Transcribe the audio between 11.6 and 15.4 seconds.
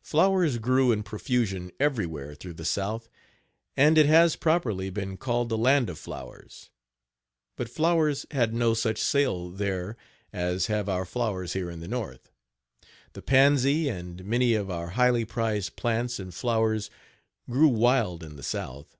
in the north. The pansy and many of our highly